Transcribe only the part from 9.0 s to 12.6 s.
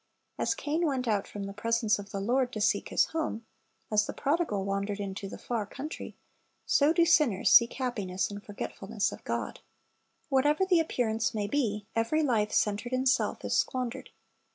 of God. ^ Whatever the appearance may be, every life